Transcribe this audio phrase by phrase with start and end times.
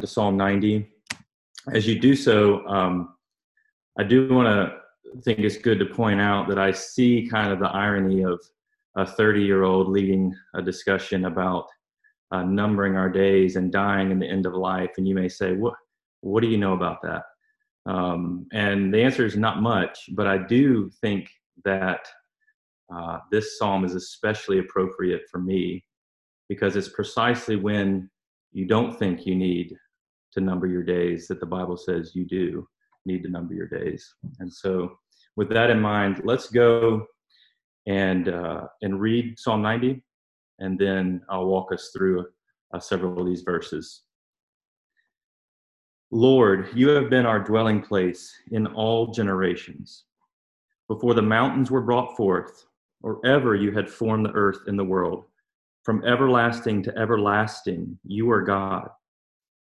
[0.00, 0.88] to Psalm 90.
[1.74, 3.14] As you do so, um,
[3.98, 7.58] I do want to think it's good to point out that I see kind of
[7.58, 8.40] the irony of
[8.96, 11.66] a 30 year old leading a discussion about
[12.30, 14.92] uh, numbering our days and dying in the end of life.
[14.96, 15.74] And you may say, what,
[16.22, 17.24] what do you know about that?
[17.84, 21.28] Um, and the answer is not much, but I do think
[21.66, 22.08] that
[22.94, 25.84] uh, this psalm is especially appropriate for me
[26.48, 28.08] because it's precisely when
[28.52, 29.74] you don't think you need
[30.32, 32.66] to number your days that the Bible says you do
[33.04, 34.14] need to number your days.
[34.38, 34.98] And so,
[35.36, 37.06] with that in mind, let's go
[37.86, 40.02] and uh, and read Psalm 90,
[40.58, 42.26] and then I'll walk us through
[42.74, 44.02] uh, several of these verses.
[46.10, 50.04] Lord, you have been our dwelling place in all generations.
[50.86, 52.66] Before the mountains were brought forth,
[53.02, 55.24] or ever you had formed the earth and the world,
[55.82, 58.90] from everlasting to everlasting, you are God.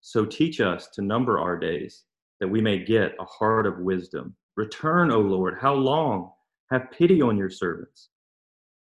[0.00, 2.04] So teach us to number our days,
[2.40, 4.34] that we may get a heart of wisdom.
[4.56, 6.30] Return, O Lord, how long?
[6.70, 8.10] Have pity on your servants.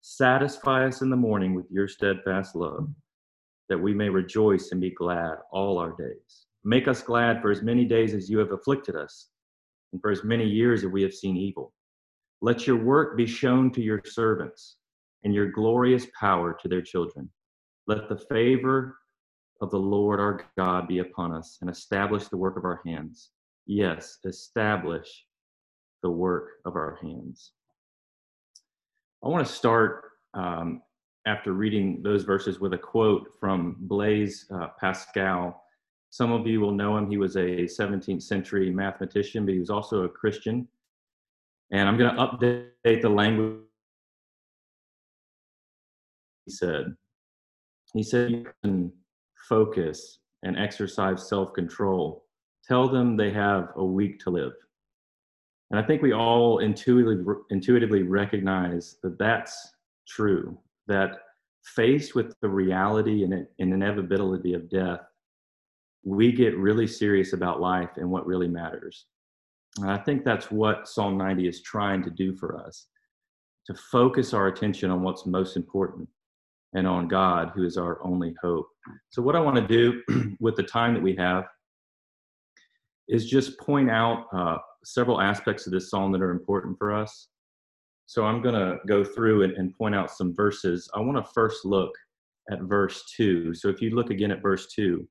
[0.01, 2.89] Satisfy us in the morning with your steadfast love,
[3.69, 6.47] that we may rejoice and be glad all our days.
[6.63, 9.29] Make us glad for as many days as you have afflicted us,
[9.93, 11.73] and for as many years as we have seen evil.
[12.41, 14.77] Let your work be shown to your servants,
[15.23, 17.29] and your glorious power to their children.
[17.87, 18.97] Let the favor
[19.61, 23.29] of the Lord our God be upon us and establish the work of our hands.
[23.67, 25.25] Yes, establish
[26.01, 27.51] the work of our hands.
[29.23, 30.81] I want to start um,
[31.27, 35.63] after reading those verses with a quote from Blaise uh, Pascal.
[36.09, 37.09] Some of you will know him.
[37.09, 40.67] He was a 17th century mathematician, but he was also a Christian.
[41.71, 43.59] And I'm going to update the language
[46.45, 46.95] he said.
[47.93, 48.45] He said,
[49.47, 52.25] focus and exercise self control.
[52.67, 54.53] Tell them they have a week to live.
[55.71, 59.71] And I think we all intuitively, intuitively recognize that that's
[60.07, 60.57] true,
[60.87, 61.19] that
[61.63, 64.99] faced with the reality and, and inevitability of death,
[66.03, 69.05] we get really serious about life and what really matters.
[69.77, 72.87] And I think that's what Psalm 90 is trying to do for us
[73.67, 76.09] to focus our attention on what's most important
[76.73, 78.67] and on God, who is our only hope.
[79.09, 81.45] So, what I want to do with the time that we have
[83.07, 87.27] is just point out uh, several aspects of this psalm that are important for us.
[88.05, 90.89] So, I'm going to go through and, and point out some verses.
[90.95, 91.91] I want to first look
[92.51, 93.53] at verse 2.
[93.53, 95.07] So, if you look again at verse 2,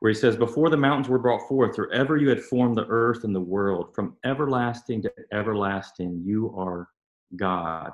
[0.00, 2.86] where he says, Before the mountains were brought forth, or ever you had formed the
[2.86, 6.88] earth and the world, from everlasting to everlasting, you are
[7.36, 7.90] God.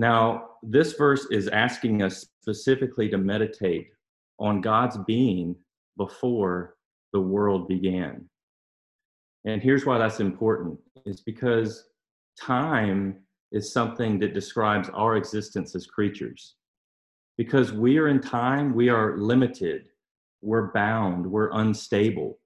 [0.00, 3.88] Now, this verse is asking us specifically to meditate
[4.38, 5.54] on God's being
[5.98, 6.76] before
[7.12, 8.26] the world began.
[9.44, 11.84] And here's why that's important is because
[12.40, 13.18] time
[13.52, 16.54] is something that describes our existence as creatures.
[17.36, 19.90] Because we are in time, we are limited,
[20.40, 22.38] we're bound, we're unstable,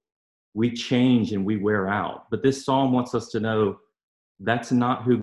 [0.55, 2.29] we change and we wear out.
[2.33, 3.79] But this psalm wants us to know
[4.41, 5.23] that's not who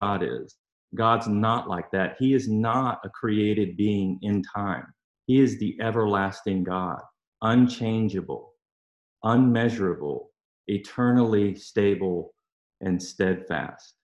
[0.00, 0.57] God is.
[0.94, 2.16] God's not like that.
[2.18, 4.86] He is not a created being in time.
[5.26, 7.00] He is the everlasting God,
[7.42, 8.54] unchangeable,
[9.22, 10.30] unmeasurable,
[10.66, 12.34] eternally stable,
[12.80, 13.94] and steadfast.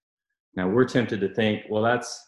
[0.57, 2.23] Now we're tempted to think, well, that's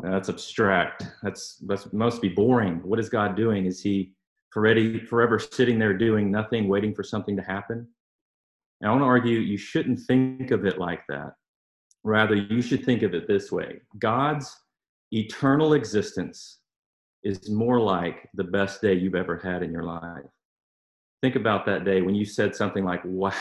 [0.00, 1.04] that's abstract.
[1.22, 2.80] That's that must be boring.
[2.82, 3.64] What is God doing?
[3.64, 4.12] Is He
[4.52, 7.88] forever sitting there doing nothing, waiting for something to happen?
[8.80, 11.32] And I want to argue you shouldn't think of it like that.
[12.06, 14.56] Rather, you should think of it this way God's
[15.10, 16.60] eternal existence
[17.24, 20.22] is more like the best day you've ever had in your life.
[21.20, 23.32] think about that day when you said something like, wow,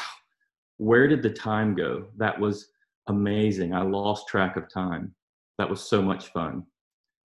[0.77, 2.07] where did the time go?
[2.17, 2.69] That was
[3.05, 3.71] amazing.
[3.75, 5.13] I lost track of time.
[5.59, 6.63] That was so much fun.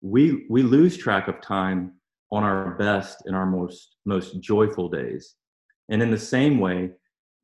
[0.03, 1.95] We, we lose track of time
[2.31, 5.35] on our best and our most, most joyful days.
[5.89, 6.93] And in the same way,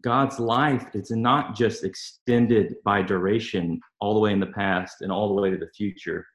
[0.02, 5.12] God's life is not just extended by duration all the way in the past and
[5.12, 6.26] all the way to the future.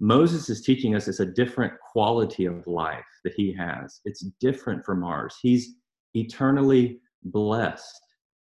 [0.00, 4.00] Moses is teaching us it's a different quality of life that he has.
[4.04, 5.36] It's different from ours.
[5.42, 5.74] He's
[6.14, 8.00] eternally blessed.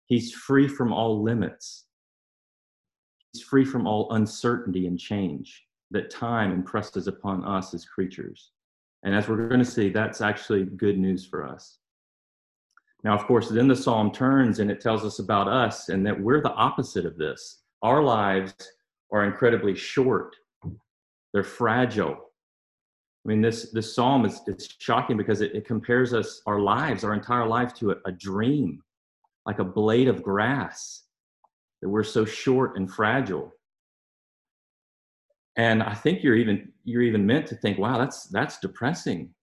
[0.05, 1.85] He's free from all limits.
[3.33, 8.51] He's free from all uncertainty and change that time impresses upon us as creatures.
[9.03, 11.79] And as we're going to see, that's actually good news for us.
[13.03, 16.19] Now, of course, then the psalm turns and it tells us about us and that
[16.19, 17.63] we're the opposite of this.
[17.81, 18.53] Our lives
[19.11, 20.35] are incredibly short,
[21.33, 22.15] they're fragile.
[23.25, 27.03] I mean, this, this psalm is it's shocking because it, it compares us, our lives,
[27.03, 28.81] our entire life, to a, a dream,
[29.45, 31.03] like a blade of grass,
[31.81, 33.51] that we're so short and fragile.
[35.55, 39.33] And I think you're even you're even meant to think, wow, that's that's depressing.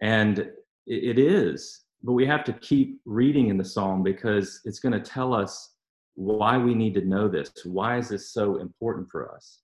[0.00, 0.52] And it,
[0.86, 5.00] it is but we have to keep reading in the psalm because it's going to
[5.00, 5.74] tell us
[6.14, 7.50] why we need to know this.
[7.64, 9.60] Why is this so important for us?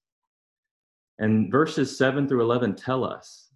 [1.19, 3.51] And verses 7 through 11 tell us.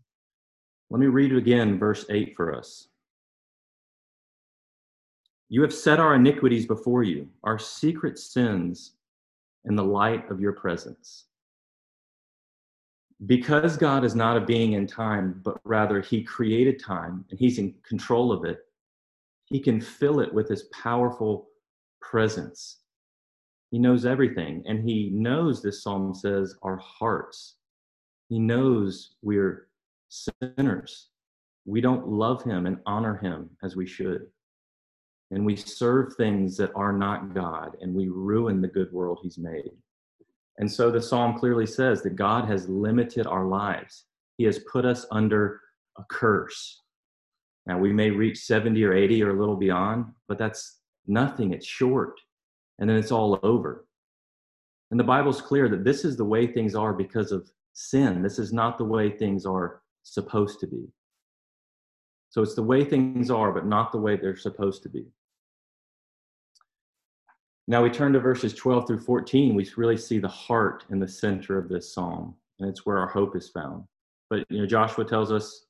[0.90, 2.88] Let me read again verse 8 for us.
[5.48, 8.92] You have set our iniquities before you, our secret sins
[9.64, 11.28] in the light of your presence
[13.26, 17.58] because God is not a being in time, but rather He created time and He's
[17.58, 18.60] in control of it,
[19.50, 21.48] He can fill it with His powerful
[22.00, 22.78] presence.
[23.70, 27.56] He knows everything, and He knows, this psalm says, our hearts.
[28.28, 29.68] He knows we're
[30.08, 31.08] sinners.
[31.64, 34.26] We don't love Him and honor Him as we should.
[35.30, 39.38] And we serve things that are not God, and we ruin the good world He's
[39.38, 39.70] made.
[40.58, 44.04] And so the psalm clearly says that God has limited our lives.
[44.38, 45.60] He has put us under
[45.98, 46.82] a curse.
[47.68, 51.52] Now, we may reach 70 or 80 or a little beyond, but that's nothing.
[51.52, 52.18] It's short.
[52.78, 53.86] And then it's all over.
[54.90, 58.22] And the Bible's clear that this is the way things are because of sin.
[58.22, 60.88] This is not the way things are supposed to be.
[62.30, 65.06] So it's the way things are, but not the way they're supposed to be.
[67.66, 69.54] Now we turn to verses 12 through 14.
[69.54, 73.08] We really see the heart in the center of this psalm, and it's where our
[73.08, 73.84] hope is found.
[74.30, 75.66] But you know, Joshua tells us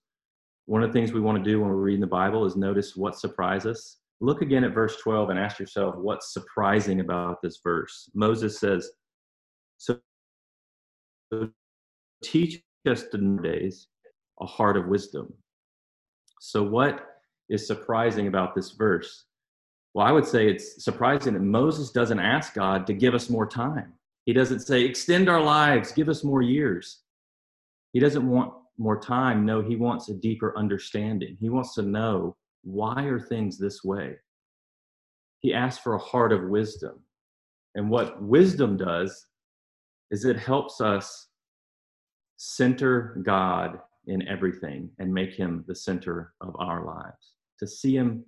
[0.69, 2.94] one of the things we want to do when we're reading the Bible is notice
[2.94, 3.97] what surprises us.
[4.20, 8.11] Look again at verse 12 and ask yourself what's surprising about this verse.
[8.15, 8.91] Moses says,
[9.79, 9.99] So
[12.23, 13.05] teach us
[13.43, 13.87] days
[14.43, 15.32] a heart of wisdom.
[16.38, 17.06] So, what
[17.49, 19.25] is surprising about this verse?
[19.94, 23.47] Well, I would say it's surprising that Moses doesn't ask God to give us more
[23.47, 23.94] time.
[24.26, 26.99] He doesn't say, extend our lives, give us more years.
[27.94, 29.45] He doesn't want more time.
[29.45, 31.37] No, he wants a deeper understanding.
[31.41, 34.17] He wants to know why are things this way?
[35.41, 37.01] He asks for a heart of wisdom.
[37.75, 39.27] And what wisdom does
[40.11, 41.29] is it helps us
[42.37, 48.25] center God in everything and make him the center of our lives, to see him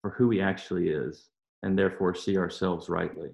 [0.00, 1.28] for who he actually is
[1.62, 3.30] and therefore see ourselves rightly.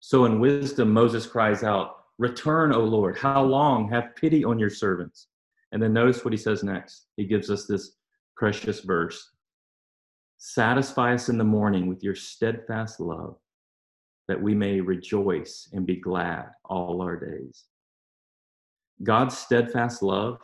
[0.00, 3.88] So in wisdom, Moses cries out, Return, O Lord, how long?
[3.90, 5.28] Have pity on your servants.
[5.74, 7.08] And then notice what he says next.
[7.18, 7.96] He gives us this
[8.36, 9.32] precious verse
[10.38, 13.36] Satisfy us in the morning with your steadfast love,
[14.28, 17.64] that we may rejoice and be glad all our days.
[19.02, 20.38] God's steadfast love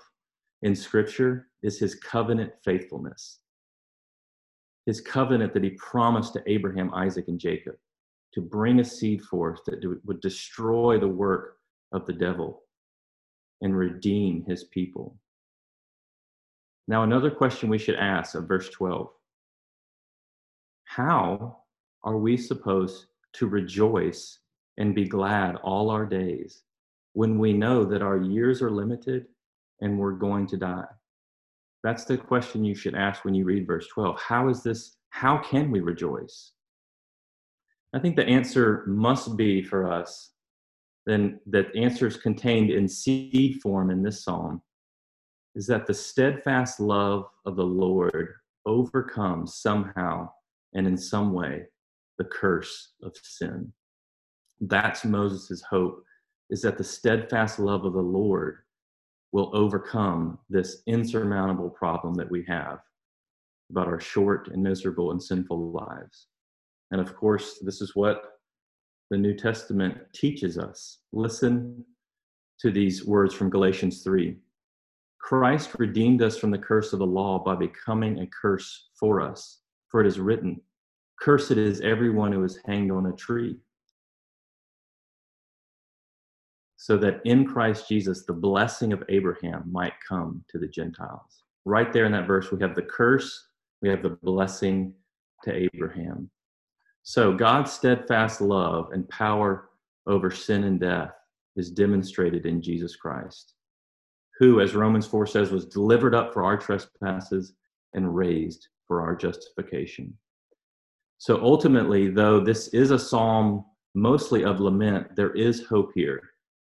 [0.62, 3.40] in Scripture is his covenant faithfulness
[4.86, 7.76] his covenant that he promised to Abraham, Isaac, and Jacob
[8.34, 11.58] to bring a seed forth that would destroy the work
[11.92, 12.62] of the devil
[13.60, 15.16] and redeem his people.
[16.88, 19.08] Now, another question we should ask of verse 12
[20.84, 21.58] How
[22.02, 24.38] are we supposed to rejoice
[24.78, 26.62] and be glad all our days
[27.12, 29.26] when we know that our years are limited
[29.80, 30.86] and we're going to die?
[31.82, 34.20] That's the question you should ask when you read verse 12.
[34.20, 34.96] How is this?
[35.10, 36.52] How can we rejoice?
[37.94, 40.30] I think the answer must be for us
[41.06, 44.62] then that answers contained in seed form in this psalm
[45.54, 48.34] is that the steadfast love of the Lord
[48.66, 50.30] overcomes somehow
[50.74, 51.64] and in some way
[52.18, 53.72] the curse of sin.
[54.60, 56.04] That's Moses' hope
[56.50, 58.58] is that the steadfast love of the Lord
[59.32, 62.80] will overcome this insurmountable problem that we have
[63.70, 66.26] about our short and miserable and sinful lives.
[66.90, 68.22] And of course, this is what
[69.10, 70.98] the New Testament teaches us.
[71.12, 71.84] Listen
[72.60, 74.36] to these words from Galatians 3.
[75.18, 79.60] Christ redeemed us from the curse of the law by becoming a curse for us.
[79.88, 80.60] For it is written,
[81.20, 83.56] Cursed is everyone who is hanged on a tree.
[86.76, 91.42] So that in Christ Jesus, the blessing of Abraham might come to the Gentiles.
[91.66, 93.48] Right there in that verse, we have the curse,
[93.82, 94.94] we have the blessing
[95.44, 96.30] to Abraham.
[97.02, 99.70] So God's steadfast love and power
[100.06, 101.12] over sin and death
[101.56, 103.54] is demonstrated in Jesus Christ,
[104.38, 107.54] who, as Romans 4 says, was delivered up for our trespasses
[107.94, 110.16] and raised for our justification.
[111.18, 113.64] So ultimately, though this is a psalm
[113.94, 116.22] mostly of lament, there is hope here.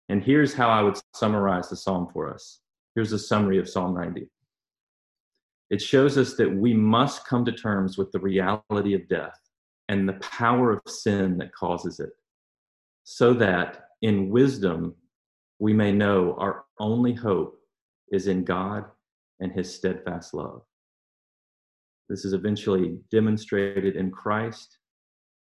[0.08, 2.60] And here's how I would summarize the psalm for us.
[2.94, 4.28] Here's a summary of Psalm 90.
[5.68, 9.38] It shows us that we must come to terms with the reality of death
[9.88, 12.10] and the power of sin that causes it,
[13.04, 14.94] so that in wisdom
[15.58, 17.58] we may know our only hope
[18.12, 18.84] is in God
[19.40, 20.62] and his steadfast love.
[22.08, 24.78] This is eventually demonstrated in Christ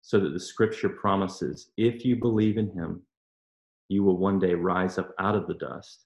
[0.02, 3.02] so that the scripture promises if you believe in him,
[3.90, 6.06] you will one day rise up out of the dust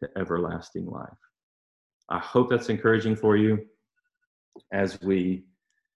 [0.00, 1.08] to everlasting life.
[2.08, 3.64] I hope that's encouraging for you
[4.72, 5.44] as we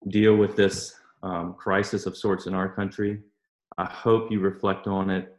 [0.08, 3.20] deal with this um, crisis of sorts in our country.
[3.78, 5.36] I hope you reflect on it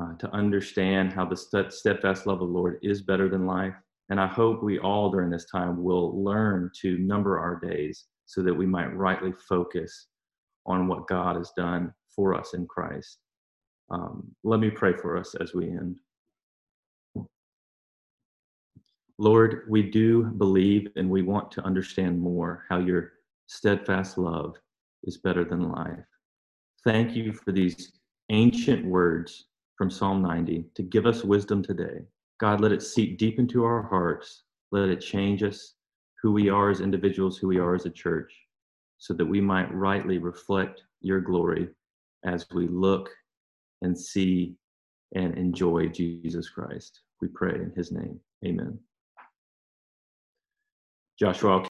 [0.00, 1.36] uh, to understand how the
[1.70, 3.74] steadfast love of the Lord is better than life
[4.10, 8.42] and I hope we all during this time will learn to number our days so
[8.42, 10.08] that we might rightly focus
[10.66, 13.18] on what God has done for us in Christ.
[13.88, 15.96] Um, let me pray for us as we end.
[19.18, 23.12] Lord, we do believe and we want to understand more how your
[23.46, 24.56] steadfast love
[25.04, 26.04] is better than life.
[26.84, 27.92] Thank you for these
[28.30, 32.00] ancient words from Psalm 90 to give us wisdom today.
[32.38, 34.44] God, let it seep deep into our hearts.
[34.72, 35.74] Let it change us,
[36.22, 38.32] who we are as individuals, who we are as a church,
[38.98, 41.68] so that we might rightly reflect your glory
[42.24, 43.10] as we look
[43.82, 44.54] and see
[45.14, 47.00] and enjoy Jesus Christ.
[47.20, 48.20] We pray in his name.
[48.44, 48.78] Amen.
[51.18, 51.62] Joshua,